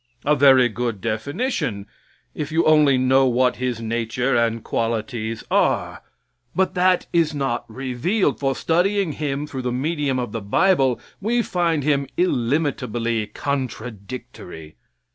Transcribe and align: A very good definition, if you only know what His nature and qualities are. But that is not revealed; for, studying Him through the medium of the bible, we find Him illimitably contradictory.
A 0.25 0.35
very 0.35 0.67
good 0.67 0.99
definition, 0.99 1.85
if 2.33 2.51
you 2.51 2.65
only 2.65 2.97
know 2.97 3.27
what 3.27 3.57
His 3.57 3.79
nature 3.79 4.35
and 4.35 4.63
qualities 4.63 5.43
are. 5.51 6.01
But 6.55 6.73
that 6.73 7.05
is 7.13 7.35
not 7.35 7.69
revealed; 7.71 8.39
for, 8.39 8.55
studying 8.55 9.11
Him 9.11 9.45
through 9.45 9.61
the 9.61 9.71
medium 9.71 10.17
of 10.17 10.31
the 10.31 10.41
bible, 10.41 10.99
we 11.21 11.43
find 11.43 11.83
Him 11.83 12.07
illimitably 12.17 13.27
contradictory. 13.27 14.75